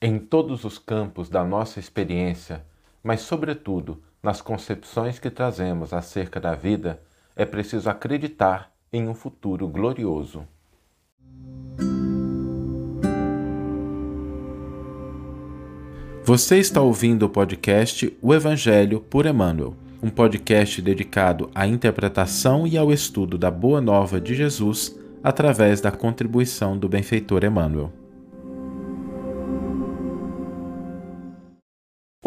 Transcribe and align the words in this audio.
em 0.00 0.18
todos 0.18 0.64
os 0.64 0.78
campos 0.78 1.28
da 1.28 1.42
nossa 1.42 1.80
experiência, 1.80 2.64
mas, 3.02 3.20
sobretudo, 3.22 4.02
nas 4.22 4.42
concepções 4.42 5.18
que 5.18 5.30
trazemos 5.30 5.92
acerca 5.92 6.38
da 6.38 6.54
vida, 6.54 7.00
é 7.34 7.44
preciso 7.44 7.88
acreditar 7.88 8.72
em 8.92 9.08
um 9.08 9.14
futuro 9.14 9.66
glorioso. 9.68 10.46
Você 16.24 16.58
está 16.58 16.82
ouvindo 16.82 17.22
o 17.24 17.28
podcast 17.28 18.14
O 18.20 18.34
Evangelho 18.34 19.00
por 19.00 19.26
Emmanuel, 19.26 19.76
um 20.02 20.10
podcast 20.10 20.82
dedicado 20.82 21.48
à 21.54 21.66
interpretação 21.66 22.66
e 22.66 22.76
ao 22.76 22.92
estudo 22.92 23.38
da 23.38 23.50
Boa 23.50 23.80
Nova 23.80 24.20
de 24.20 24.34
Jesus 24.34 24.98
através 25.22 25.80
da 25.80 25.92
contribuição 25.92 26.76
do 26.76 26.88
benfeitor 26.88 27.44
Emmanuel. 27.44 27.92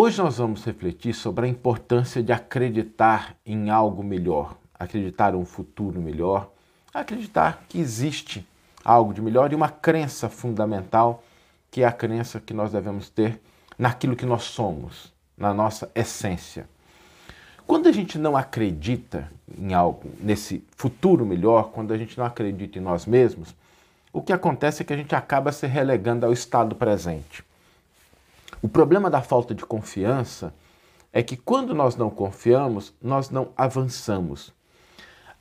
Hoje 0.02 0.21
nós 0.21 0.38
vamos 0.38 0.63
refletir 0.63 1.13
sobre 1.13 1.45
a 1.45 1.49
importância 1.49 2.23
de 2.23 2.31
acreditar 2.31 3.35
em 3.45 3.70
algo 3.70 4.02
melhor, 4.02 4.55
acreditar 4.73 5.34
em 5.34 5.38
um 5.38 5.44
futuro 5.44 5.99
melhor, 5.99 6.49
acreditar 6.94 7.66
que 7.67 7.77
existe 7.77 8.48
algo 8.81 9.13
de 9.13 9.22
melhor 9.22 9.52
e 9.52 9.55
uma 9.55 9.67
crença 9.67 10.30
fundamental, 10.30 11.22
que 11.70 11.81
é 11.81 11.85
a 11.85 11.91
crença 11.91 12.39
que 12.39 12.53
nós 12.53 12.72
devemos 12.72 13.09
ter 13.09 13.41
naquilo 13.77 14.16
que 14.16 14.25
nós 14.25 14.44
somos, 14.44 15.13
na 15.38 15.53
nossa 15.53 15.91
essência. 15.94 16.66
Quando 17.67 17.89
a 17.89 17.91
gente 17.91 18.17
não 18.17 18.38
acredita 18.38 19.30
em 19.58 19.73
algo, 19.73 20.09
nesse 20.22 20.63
futuro 20.77 21.25
melhor, 21.25 21.72
quando 21.72 21.94
a 21.94 21.97
gente 21.97 22.17
não 22.17 22.23
acredita 22.23 22.80
em 22.80 22.81
nós 22.81 23.05
mesmos, 23.05 23.53
o 24.13 24.22
que 24.22 24.31
acontece 24.31 24.81
é 24.81 24.86
que 24.86 24.94
a 24.94 24.97
gente 24.97 25.13
acaba 25.13 25.52
se 25.52 25.67
relegando 25.67 26.25
ao 26.25 26.31
estado 26.31 26.73
presente. 26.73 27.48
O 28.62 28.68
problema 28.68 29.09
da 29.09 29.22
falta 29.22 29.55
de 29.55 29.66
confiança 29.66 30.54
é 31.13 31.23
que 31.23 31.38
quando 31.38 31.73
nós 31.73 31.95
não 31.95 32.09
confiamos, 32.09 32.94
nós 33.02 33.30
não 33.30 33.50
avançamos. 33.56 34.53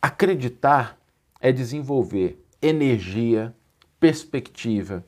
Acreditar 0.00 0.96
é 1.40 1.50
desenvolver 1.50 2.44
energia, 2.62 3.54
perspectiva, 3.98 5.04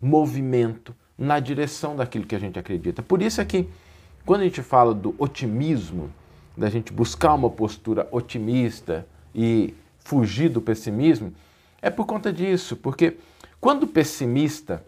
movimento 0.00 0.94
na 1.18 1.40
direção 1.40 1.96
daquilo 1.96 2.26
que 2.26 2.34
a 2.34 2.38
gente 2.38 2.58
acredita. 2.58 3.02
Por 3.02 3.20
isso 3.20 3.40
é 3.40 3.44
que 3.44 3.68
quando 4.24 4.42
a 4.42 4.44
gente 4.44 4.62
fala 4.62 4.94
do 4.94 5.14
otimismo, 5.18 6.10
da 6.56 6.70
gente 6.70 6.92
buscar 6.92 7.34
uma 7.34 7.50
postura 7.50 8.08
otimista 8.12 9.06
e 9.34 9.74
fugir 9.98 10.48
do 10.48 10.60
pessimismo, 10.60 11.34
é 11.82 11.90
por 11.90 12.06
conta 12.06 12.32
disso, 12.32 12.76
porque 12.76 13.16
quando 13.60 13.82
o 13.82 13.88
pessimista 13.88 14.84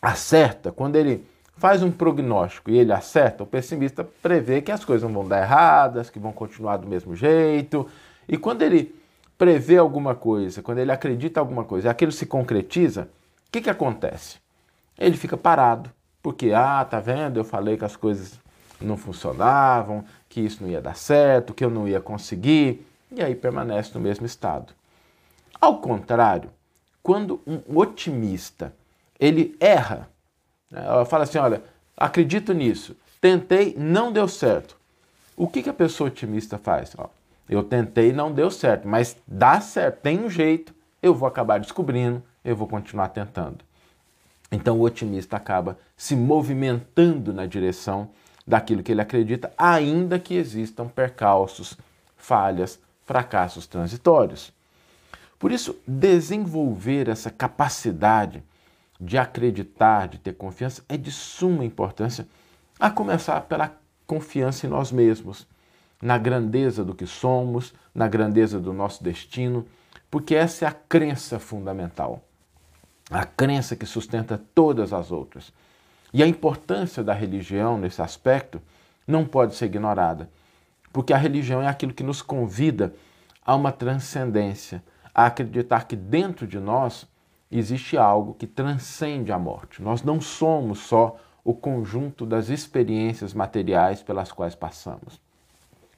acerta, 0.00 0.72
quando 0.72 0.96
ele 0.96 1.24
faz 1.58 1.82
um 1.82 1.90
prognóstico 1.90 2.70
e 2.70 2.78
ele 2.78 2.92
acerta, 2.92 3.42
o 3.42 3.46
pessimista 3.46 4.04
prevê 4.22 4.62
que 4.62 4.72
as 4.72 4.84
coisas 4.84 5.08
não 5.08 5.14
vão 5.14 5.28
dar 5.28 5.42
erradas, 5.42 6.08
que 6.08 6.18
vão 6.18 6.32
continuar 6.32 6.76
do 6.76 6.86
mesmo 6.86 7.14
jeito. 7.14 7.86
E 8.28 8.36
quando 8.36 8.62
ele 8.62 8.94
prevê 9.36 9.76
alguma 9.76 10.14
coisa, 10.14 10.62
quando 10.62 10.78
ele 10.78 10.92
acredita 10.92 11.40
em 11.40 11.42
alguma 11.42 11.64
coisa, 11.64 11.88
e 11.88 11.90
aquilo 11.90 12.12
se 12.12 12.26
concretiza, 12.26 13.08
o 13.48 13.52
que, 13.52 13.60
que 13.60 13.70
acontece? 13.70 14.38
Ele 14.98 15.16
fica 15.16 15.36
parado, 15.36 15.90
porque, 16.22 16.52
ah, 16.52 16.84
tá 16.84 17.00
vendo, 17.00 17.38
eu 17.38 17.44
falei 17.44 17.76
que 17.76 17.84
as 17.84 17.96
coisas 17.96 18.38
não 18.80 18.96
funcionavam, 18.96 20.04
que 20.28 20.40
isso 20.40 20.62
não 20.62 20.70
ia 20.70 20.80
dar 20.80 20.96
certo, 20.96 21.54
que 21.54 21.64
eu 21.64 21.70
não 21.70 21.88
ia 21.88 22.00
conseguir, 22.00 22.86
e 23.10 23.22
aí 23.22 23.34
permanece 23.34 23.92
no 23.94 24.00
mesmo 24.00 24.26
estado. 24.26 24.72
Ao 25.60 25.78
contrário, 25.78 26.50
quando 27.02 27.40
um 27.46 27.78
otimista 27.78 28.72
ele 29.18 29.56
erra? 29.58 30.08
Ela 30.72 31.04
fala 31.04 31.24
assim: 31.24 31.38
olha, 31.38 31.62
acredito 31.96 32.52
nisso, 32.52 32.96
tentei, 33.20 33.74
não 33.76 34.12
deu 34.12 34.28
certo. 34.28 34.76
O 35.36 35.46
que, 35.46 35.62
que 35.62 35.70
a 35.70 35.74
pessoa 35.74 36.08
otimista 36.08 36.58
faz? 36.58 36.92
Ó, 36.98 37.08
eu 37.48 37.62
tentei, 37.62 38.12
não 38.12 38.32
deu 38.32 38.50
certo, 38.50 38.86
mas 38.86 39.16
dá 39.26 39.60
certo, 39.60 40.00
tem 40.00 40.18
um 40.18 40.28
jeito, 40.28 40.74
eu 41.02 41.14
vou 41.14 41.28
acabar 41.28 41.60
descobrindo, 41.60 42.22
eu 42.44 42.56
vou 42.56 42.66
continuar 42.66 43.08
tentando. 43.08 43.58
Então 44.50 44.78
o 44.78 44.82
otimista 44.82 45.36
acaba 45.36 45.78
se 45.96 46.16
movimentando 46.16 47.32
na 47.32 47.46
direção 47.46 48.10
daquilo 48.46 48.82
que 48.82 48.92
ele 48.92 49.00
acredita, 49.00 49.52
ainda 49.56 50.18
que 50.18 50.34
existam 50.34 50.88
percalços, 50.88 51.76
falhas, 52.16 52.78
fracassos 53.04 53.66
transitórios. 53.66 54.52
Por 55.38 55.52
isso, 55.52 55.76
desenvolver 55.86 57.08
essa 57.08 57.30
capacidade 57.30 58.42
de 59.00 59.16
acreditar, 59.16 60.08
de 60.08 60.18
ter 60.18 60.34
confiança, 60.34 60.82
é 60.88 60.96
de 60.96 61.12
suma 61.12 61.64
importância, 61.64 62.26
a 62.78 62.90
começar 62.90 63.40
pela 63.42 63.76
confiança 64.06 64.66
em 64.66 64.70
nós 64.70 64.90
mesmos, 64.90 65.46
na 66.00 66.16
grandeza 66.16 66.84
do 66.84 66.94
que 66.94 67.06
somos, 67.06 67.74
na 67.94 68.08
grandeza 68.08 68.60
do 68.60 68.72
nosso 68.72 69.02
destino, 69.02 69.66
porque 70.10 70.34
essa 70.34 70.64
é 70.64 70.68
a 70.68 70.72
crença 70.72 71.38
fundamental, 71.38 72.22
a 73.10 73.24
crença 73.24 73.76
que 73.76 73.86
sustenta 73.86 74.40
todas 74.54 74.92
as 74.92 75.10
outras. 75.10 75.52
E 76.12 76.22
a 76.22 76.26
importância 76.26 77.02
da 77.02 77.12
religião 77.12 77.76
nesse 77.76 78.00
aspecto 78.00 78.62
não 79.06 79.24
pode 79.24 79.54
ser 79.54 79.66
ignorada, 79.66 80.30
porque 80.92 81.12
a 81.12 81.18
religião 81.18 81.62
é 81.62 81.68
aquilo 81.68 81.92
que 81.92 82.02
nos 82.02 82.22
convida 82.22 82.94
a 83.44 83.54
uma 83.54 83.72
transcendência, 83.72 84.82
a 85.14 85.26
acreditar 85.26 85.84
que 85.84 85.96
dentro 85.96 86.46
de 86.46 86.58
nós 86.58 87.06
existe 87.50 87.96
algo 87.96 88.34
que 88.34 88.46
transcende 88.46 89.32
a 89.32 89.38
morte. 89.38 89.82
Nós 89.82 90.02
não 90.02 90.20
somos 90.20 90.80
só 90.80 91.16
o 91.44 91.54
conjunto 91.54 92.26
das 92.26 92.50
experiências 92.50 93.32
materiais 93.32 94.02
pelas 94.02 94.30
quais 94.30 94.54
passamos. 94.54 95.20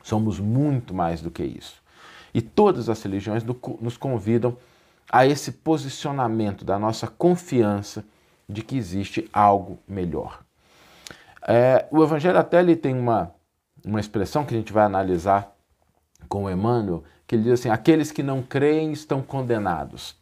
Somos 0.03 0.39
muito 0.39 0.95
mais 0.95 1.21
do 1.21 1.31
que 1.31 1.43
isso. 1.43 1.83
E 2.33 2.41
todas 2.41 2.89
as 2.89 3.03
religiões 3.03 3.43
nos 3.81 3.97
convidam 3.97 4.57
a 5.11 5.27
esse 5.27 5.51
posicionamento 5.53 6.65
da 6.65 6.79
nossa 6.79 7.09
confiança 7.09 8.05
de 8.49 8.63
que 8.63 8.77
existe 8.77 9.29
algo 9.33 9.79
melhor. 9.89 10.41
É, 11.47 11.87
o 11.91 12.03
Evangelho 12.03 12.39
até 12.39 12.61
ele 12.61 12.77
tem 12.77 12.95
uma, 12.95 13.33
uma 13.85 13.99
expressão 13.99 14.45
que 14.45 14.55
a 14.55 14.59
gente 14.59 14.73
vai 14.73 14.85
analisar 14.85 15.53
com 16.29 16.49
Emmanuel, 16.49 17.03
que 17.27 17.35
ele 17.35 17.45
diz 17.45 17.55
assim: 17.55 17.71
aqueles 17.71 18.13
que 18.13 18.23
não 18.23 18.43
creem 18.43 18.93
estão 18.93 19.21
condenados. 19.21 20.17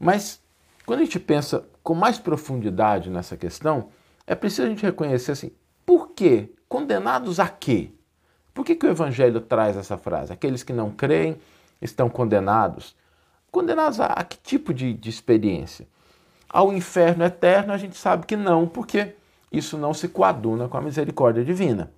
Mas 0.00 0.42
quando 0.86 1.00
a 1.00 1.04
gente 1.04 1.18
pensa 1.18 1.64
com 1.82 1.94
mais 1.94 2.18
profundidade 2.18 3.10
nessa 3.10 3.36
questão, 3.36 3.88
é 4.26 4.34
preciso 4.34 4.66
a 4.66 4.70
gente 4.70 4.82
reconhecer 4.82 5.32
assim, 5.32 5.50
por 5.84 6.10
quê? 6.10 6.50
Condenados 6.68 7.38
a 7.40 7.48
quê? 7.48 7.90
Por 8.52 8.64
que, 8.64 8.74
que 8.74 8.86
o 8.86 8.90
Evangelho 8.90 9.40
traz 9.40 9.76
essa 9.76 9.98
frase? 9.98 10.32
Aqueles 10.32 10.62
que 10.62 10.72
não 10.72 10.90
creem 10.90 11.36
estão 11.80 12.08
condenados. 12.08 12.94
Condenados 13.50 14.00
a, 14.00 14.06
a 14.06 14.24
que 14.24 14.38
tipo 14.38 14.72
de, 14.72 14.94
de 14.94 15.10
experiência? 15.10 15.86
Ao 16.48 16.72
inferno 16.72 17.24
eterno 17.24 17.72
a 17.72 17.76
gente 17.76 17.96
sabe 17.96 18.26
que 18.26 18.36
não, 18.36 18.66
porque 18.66 19.14
isso 19.50 19.76
não 19.76 19.92
se 19.92 20.08
coaduna 20.08 20.68
com 20.68 20.76
a 20.76 20.80
misericórdia 20.80 21.44
divina. 21.44 21.92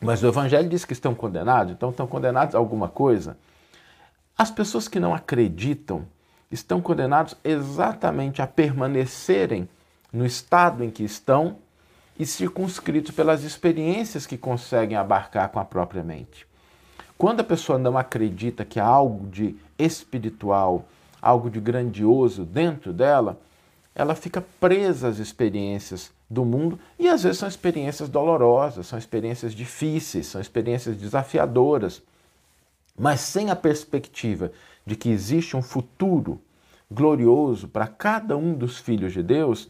Mas 0.00 0.22
o 0.22 0.26
Evangelho 0.26 0.68
diz 0.68 0.84
que 0.84 0.92
estão 0.92 1.14
condenados, 1.14 1.72
então 1.72 1.90
estão 1.90 2.06
condenados 2.06 2.54
a 2.54 2.58
alguma 2.58 2.88
coisa. 2.88 3.38
As 4.36 4.50
pessoas 4.50 4.88
que 4.88 4.98
não 4.98 5.14
acreditam 5.14 6.06
estão 6.52 6.80
condenados 6.80 7.34
exatamente 7.42 8.42
a 8.42 8.46
permanecerem 8.46 9.68
no 10.12 10.26
estado 10.26 10.84
em 10.84 10.90
que 10.90 11.02
estão 11.02 11.56
e 12.18 12.26
circunscritos 12.26 13.14
pelas 13.14 13.42
experiências 13.42 14.26
que 14.26 14.36
conseguem 14.36 14.96
abarcar 14.96 15.48
com 15.48 15.58
a 15.58 15.64
própria 15.64 16.02
mente. 16.02 16.46
Quando 17.16 17.40
a 17.40 17.44
pessoa 17.44 17.78
não 17.78 17.96
acredita 17.96 18.64
que 18.64 18.78
há 18.78 18.84
algo 18.84 19.28
de 19.28 19.56
espiritual, 19.78 20.84
algo 21.20 21.48
de 21.48 21.58
grandioso 21.58 22.44
dentro 22.44 22.92
dela, 22.92 23.40
ela 23.94 24.14
fica 24.14 24.44
presa 24.60 25.08
às 25.08 25.18
experiências 25.18 26.10
do 26.28 26.44
mundo 26.44 26.78
e 26.98 27.08
às 27.08 27.22
vezes 27.22 27.38
são 27.38 27.48
experiências 27.48 28.08
dolorosas, 28.08 28.86
são 28.86 28.98
experiências 28.98 29.54
difíceis, 29.54 30.26
são 30.26 30.40
experiências 30.40 30.96
desafiadoras. 30.96 32.02
Mas 32.98 33.20
sem 33.20 33.50
a 33.50 33.56
perspectiva 33.56 34.52
de 34.86 34.96
que 34.96 35.08
existe 35.08 35.56
um 35.56 35.62
futuro 35.62 36.40
glorioso 36.90 37.68
para 37.68 37.86
cada 37.86 38.36
um 38.36 38.54
dos 38.54 38.78
filhos 38.78 39.12
de 39.12 39.22
Deus, 39.22 39.68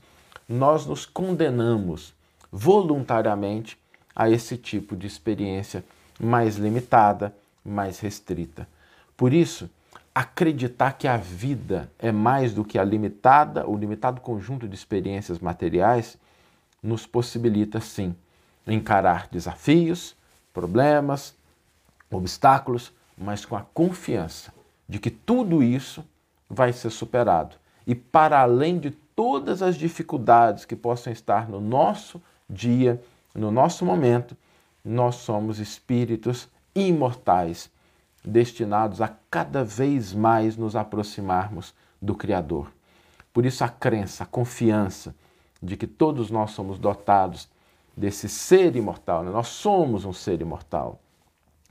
nós 0.49 0.87
nos 0.87 1.07
condenamos 1.07 2.15
voluntariamente 2.51 3.79
a 4.15 4.29
esse 4.29 4.57
tipo 4.57 4.97
de 4.97 5.07
experiência 5.07 5.85
mais 6.21 6.57
limitada, 6.57 7.35
mais 7.65 8.01
restrita. 8.01 8.69
Por 9.17 9.33
isso, 9.33 9.71
acreditar 10.15 10.93
que 10.93 11.09
a 11.09 11.17
vida 11.17 11.91
é 11.99 12.13
mais 12.13 12.53
do 12.53 12.65
que 12.65 12.79
a 12.79 12.85
limitada, 12.85 13.67
o 13.67 13.77
limitado 13.77 14.21
conjunto 14.21 14.69
de 14.69 14.75
experiências 14.75 15.39
materiais, 15.39 16.19
nos 16.83 17.07
possibilita 17.07 17.81
sim 17.81 18.15
encarar 18.67 19.29
desafios, 19.31 20.15
problemas, 20.53 21.35
obstáculos, 22.11 22.93
mas 23.17 23.45
com 23.45 23.57
a 23.57 23.63
confiança 23.63 24.53
de 24.93 24.99
que 24.99 25.11
tudo 25.11 25.63
isso 25.63 26.05
vai 26.51 26.71
ser 26.71 26.91
superado. 26.91 27.57
E 27.87 27.95
para 27.95 28.39
além 28.41 28.79
de 28.79 28.91
todas 28.91 29.63
as 29.63 29.77
dificuldades 29.77 30.67
que 30.67 30.77
possam 30.77 31.11
estar 31.11 31.49
no 31.49 31.63
nosso 31.63 32.21
dia, 32.49 33.03
no 33.35 33.51
nosso 33.51 33.87
momento, 33.87 34.37
nós 34.85 35.15
somos 35.15 35.59
espíritos 35.59 36.47
imortais, 36.75 37.71
destinados 38.23 39.01
a 39.01 39.09
cada 39.31 39.65
vez 39.65 40.13
mais 40.13 40.59
nos 40.59 40.77
aproximarmos 40.77 41.73
do 42.01 42.15
Criador. 42.15 42.71
Por 43.33 43.47
isso, 43.47 43.65
a 43.65 43.71
crença, 43.71 44.25
a 44.25 44.27
confiança 44.27 45.15
de 45.63 45.75
que 45.75 45.87
todos 45.87 46.31
nós 46.31 46.51
somos 46.51 46.79
dotados 46.79 47.49
desse 47.97 48.29
ser 48.29 48.77
imortal, 48.77 49.25
né? 49.25 49.31
nós 49.31 49.49
somos 49.49 50.05
um 50.05 50.13
ser 50.13 50.43
imortal 50.43 51.01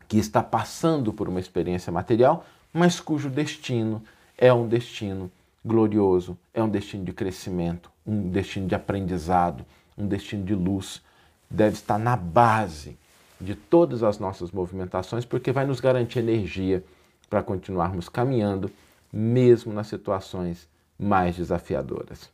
que 0.07 0.17
está 0.17 0.41
passando 0.41 1.13
por 1.13 1.29
uma 1.29 1.39
experiência 1.39 1.91
material, 1.91 2.43
mas 2.73 2.99
cujo 2.99 3.29
destino 3.29 4.01
é 4.37 4.51
um 4.53 4.67
destino 4.67 5.31
glorioso, 5.63 6.37
é 6.53 6.61
um 6.63 6.69
destino 6.69 7.05
de 7.05 7.13
crescimento, 7.13 7.91
um 8.05 8.29
destino 8.29 8.67
de 8.67 8.75
aprendizado, 8.75 9.65
um 9.97 10.07
destino 10.07 10.43
de 10.43 10.55
luz. 10.55 11.01
Deve 11.49 11.75
estar 11.75 11.99
na 11.99 12.15
base 12.15 12.97
de 13.39 13.55
todas 13.55 14.03
as 14.03 14.19
nossas 14.19 14.51
movimentações, 14.51 15.25
porque 15.25 15.51
vai 15.51 15.65
nos 15.65 15.79
garantir 15.79 16.19
energia 16.19 16.83
para 17.29 17.43
continuarmos 17.43 18.07
caminhando, 18.07 18.71
mesmo 19.11 19.73
nas 19.73 19.87
situações 19.87 20.67
mais 20.97 21.35
desafiadoras. 21.35 22.29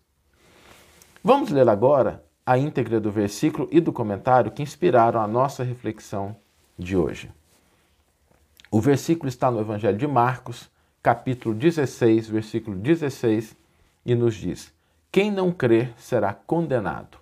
Vamos 1.23 1.49
ler 1.49 1.67
agora 1.67 2.23
a 2.45 2.57
íntegra 2.57 2.99
do 2.99 3.11
versículo 3.11 3.67
e 3.71 3.81
do 3.81 3.91
comentário 3.91 4.51
que 4.51 4.63
inspiraram 4.63 5.21
a 5.21 5.27
nossa 5.27 5.63
reflexão 5.63 6.35
de 6.77 6.95
hoje. 6.95 7.31
O 8.69 8.81
versículo 8.81 9.29
está 9.29 9.49
no 9.49 9.61
Evangelho 9.61 9.97
de 9.97 10.05
Marcos, 10.05 10.69
capítulo 11.01 11.55
16, 11.55 12.27
versículo 12.27 12.75
16, 12.75 13.55
e 14.05 14.13
nos 14.13 14.35
diz: 14.35 14.73
Quem 15.09 15.31
não 15.31 15.53
crer 15.53 15.93
será 15.97 16.33
condenado. 16.33 17.17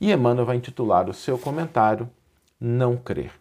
E 0.00 0.12
Emmanuel 0.12 0.46
vai 0.46 0.56
intitular 0.56 1.08
o 1.08 1.14
seu 1.14 1.36
comentário 1.36 2.08
Não 2.60 2.96
crer. 2.96 3.32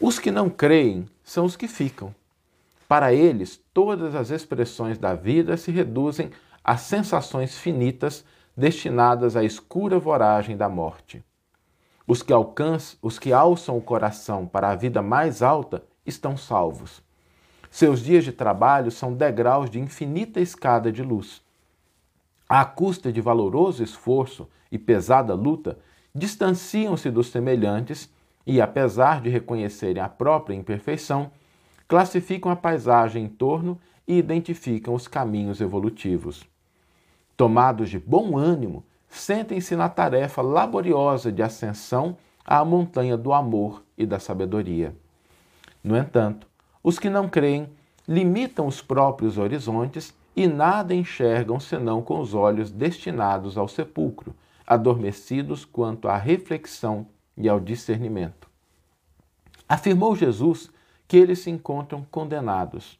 Os 0.00 0.20
que 0.20 0.30
não 0.30 0.48
creem 0.48 1.06
são 1.24 1.44
os 1.44 1.56
que 1.56 1.66
ficam. 1.66 2.14
Para 2.86 3.12
eles, 3.12 3.60
todas 3.74 4.14
as 4.14 4.30
expressões 4.30 4.98
da 4.98 5.14
vida 5.14 5.56
se 5.56 5.72
reduzem 5.72 6.30
a 6.62 6.76
sensações 6.76 7.58
finitas 7.58 8.24
destinadas 8.56 9.34
à 9.34 9.42
escura 9.42 9.98
voragem 9.98 10.56
da 10.56 10.68
morte. 10.68 11.24
Os 12.10 12.22
que 12.22 12.32
alcançam, 12.32 12.98
os 13.02 13.18
que 13.18 13.34
alçam 13.34 13.76
o 13.76 13.82
coração 13.82 14.46
para 14.46 14.70
a 14.70 14.74
vida 14.74 15.02
mais 15.02 15.42
alta 15.42 15.84
estão 16.06 16.38
salvos. 16.38 17.02
Seus 17.70 18.00
dias 18.00 18.24
de 18.24 18.32
trabalho 18.32 18.90
são 18.90 19.12
degraus 19.12 19.68
de 19.68 19.78
infinita 19.78 20.40
escada 20.40 20.90
de 20.90 21.02
luz. 21.02 21.42
À 22.48 22.64
custa 22.64 23.12
de 23.12 23.20
valoroso 23.20 23.82
esforço 23.82 24.48
e 24.72 24.78
pesada 24.78 25.34
luta, 25.34 25.78
distanciam-se 26.14 27.10
dos 27.10 27.26
semelhantes 27.26 28.10
e, 28.46 28.58
apesar 28.58 29.20
de 29.20 29.28
reconhecerem 29.28 30.02
a 30.02 30.08
própria 30.08 30.54
imperfeição, 30.54 31.30
classificam 31.86 32.50
a 32.50 32.56
paisagem 32.56 33.24
em 33.24 33.28
torno 33.28 33.78
e 34.06 34.16
identificam 34.16 34.94
os 34.94 35.06
caminhos 35.06 35.60
evolutivos. 35.60 36.42
Tomados 37.36 37.90
de 37.90 37.98
bom 37.98 38.38
ânimo, 38.38 38.82
sentem-se 39.08 39.74
na 39.74 39.88
tarefa 39.88 40.42
laboriosa 40.42 41.32
de 41.32 41.42
ascensão 41.42 42.16
à 42.44 42.64
montanha 42.64 43.16
do 43.16 43.32
amor 43.32 43.82
e 43.96 44.06
da 44.06 44.18
sabedoria. 44.18 44.94
No 45.82 45.96
entanto, 45.96 46.46
os 46.82 46.98
que 46.98 47.10
não 47.10 47.28
creem 47.28 47.68
limitam 48.06 48.66
os 48.66 48.80
próprios 48.80 49.36
horizontes 49.38 50.14
e 50.34 50.46
nada 50.46 50.94
enxergam 50.94 51.58
senão 51.58 52.00
com 52.00 52.20
os 52.20 52.32
olhos 52.32 52.70
destinados 52.70 53.58
ao 53.58 53.68
sepulcro, 53.68 54.34
adormecidos 54.66 55.64
quanto 55.64 56.08
à 56.08 56.16
reflexão 56.16 57.06
e 57.36 57.48
ao 57.48 57.58
discernimento. 57.58 58.48
Afirmou 59.68 60.14
Jesus 60.14 60.70
que 61.06 61.16
eles 61.16 61.40
se 61.40 61.50
encontram 61.50 62.06
condenados. 62.10 62.98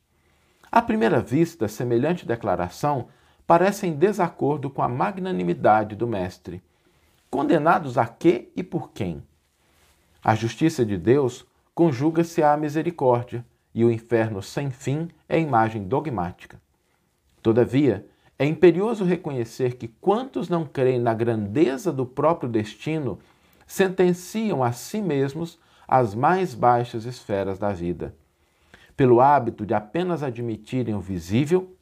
À 0.70 0.82
primeira 0.82 1.20
vista, 1.20 1.68
semelhante 1.68 2.26
declaração 2.26 3.08
parece 3.48 3.86
em 3.86 3.94
desacordo 3.94 4.68
com 4.68 4.82
a 4.82 4.88
magnanimidade 4.88 5.96
do 5.96 6.06
Mestre. 6.06 6.62
Condenados 7.30 7.96
a 7.96 8.06
quê 8.06 8.50
e 8.54 8.62
por 8.62 8.90
quem? 8.90 9.22
A 10.22 10.34
justiça 10.34 10.84
de 10.84 10.98
Deus 10.98 11.46
conjuga-se 11.74 12.42
à 12.42 12.54
misericórdia, 12.58 13.42
e 13.74 13.86
o 13.86 13.90
inferno 13.90 14.42
sem 14.42 14.70
fim 14.70 15.08
é 15.26 15.40
imagem 15.40 15.88
dogmática. 15.88 16.60
Todavia, 17.42 18.06
é 18.38 18.44
imperioso 18.44 19.02
reconhecer 19.02 19.76
que 19.76 19.88
quantos 19.88 20.50
não 20.50 20.66
creem 20.66 21.00
na 21.00 21.14
grandeza 21.14 21.90
do 21.90 22.04
próprio 22.04 22.50
destino 22.50 23.18
sentenciam 23.66 24.62
a 24.62 24.72
si 24.72 25.00
mesmos 25.00 25.58
as 25.86 26.14
mais 26.14 26.52
baixas 26.52 27.06
esferas 27.06 27.58
da 27.58 27.72
vida. 27.72 28.14
Pelo 28.94 29.22
hábito 29.22 29.64
de 29.64 29.72
apenas 29.72 30.22
admitirem 30.22 30.94
o 30.94 31.00
visível, 31.00 31.77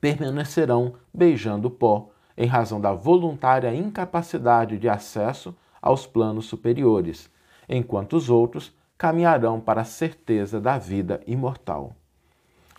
permanecerão 0.00 0.94
beijando 1.12 1.68
o 1.68 1.70
pó, 1.70 2.10
em 2.36 2.46
razão 2.46 2.80
da 2.80 2.92
voluntária 2.92 3.74
incapacidade 3.74 4.78
de 4.78 4.88
acesso 4.88 5.54
aos 5.82 6.06
planos 6.06 6.46
superiores, 6.46 7.30
enquanto 7.68 8.16
os 8.16 8.30
outros 8.30 8.72
caminharão 8.96 9.60
para 9.60 9.82
a 9.82 9.84
certeza 9.84 10.60
da 10.60 10.78
vida 10.78 11.20
imortal. 11.26 11.94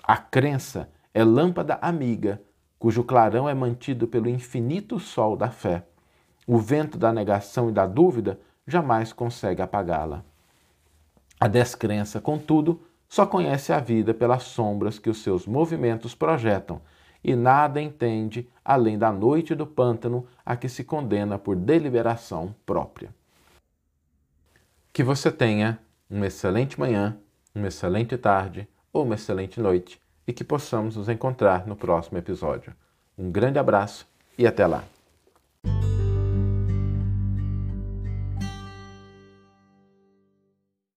A 0.04 0.18
crença 0.18 0.89
é 1.13 1.24
lâmpada 1.24 1.77
amiga, 1.81 2.42
cujo 2.77 3.04
clarão 3.04 3.48
é 3.48 3.54
mantido 3.54 4.07
pelo 4.07 4.30
infinito 4.30 5.00
sol 5.00 5.36
da 5.36 5.50
fé. 5.50 5.86
O 6.48 6.57
vento 6.57 6.98
da 6.98 7.12
negação 7.12 7.69
e 7.69 7.71
da 7.71 7.86
dúvida 7.86 8.39
jamais 8.66 9.12
consegue 9.12 9.62
apagá-la. 9.62 10.24
A 11.39 11.48
descrença, 11.48 12.19
contudo, 12.19 12.81
só 13.07 13.25
conhece 13.25 13.74
a 13.74 13.80
vida 13.80 14.13
pelas 14.13 14.44
sombras 14.44 15.00
que 15.00 15.10
os 15.10 15.24
seus 15.24 15.48
movimentos 15.48 16.13
projetam 16.13 16.81
e 17.24 17.36
nada 17.36 17.81
entende 17.81 18.48
além 18.63 18.98
da 18.98 19.12
noite 19.12 19.56
do 19.56 19.66
pântano 19.68 20.25
a 20.45 20.56
que 20.56 20.69
se 20.69 20.83
condena 20.83 21.38
por 21.38 21.56
deliberação 21.56 22.56
própria. 22.66 23.13
Que 24.92 25.04
você 25.04 25.31
tenha 25.31 25.80
uma 26.10 26.27
excelente 26.27 26.80
manhã, 26.80 27.18
uma 27.54 27.68
excelente 27.68 28.18
tarde 28.18 28.68
ou 28.92 29.04
uma 29.04 29.16
excelente 29.16 29.60
noite 29.60 30.01
e 30.27 30.33
que 30.33 30.44
possamos 30.44 30.95
nos 30.95 31.10
encontrar 31.10 31.66
no 31.68 31.75
próximo 31.75 32.18
episódio. 32.18 32.74
Um 33.18 33.31
grande 33.31 33.60
abraço 33.60 34.07
e 34.38 34.48
até 34.48 34.66
lá! 34.66 34.83